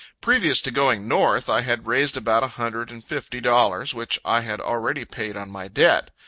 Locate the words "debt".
5.67-6.09